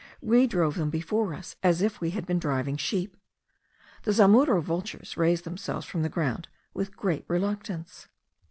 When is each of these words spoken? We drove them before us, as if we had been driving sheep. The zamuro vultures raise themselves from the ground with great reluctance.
We 0.19 0.47
drove 0.47 0.77
them 0.77 0.89
before 0.89 1.35
us, 1.35 1.55
as 1.61 1.83
if 1.83 2.01
we 2.01 2.09
had 2.09 2.25
been 2.25 2.39
driving 2.39 2.75
sheep. 2.75 3.15
The 4.01 4.11
zamuro 4.11 4.59
vultures 4.59 5.15
raise 5.15 5.43
themselves 5.43 5.85
from 5.85 6.01
the 6.01 6.09
ground 6.09 6.47
with 6.73 6.97
great 6.97 7.23
reluctance. 7.27 8.07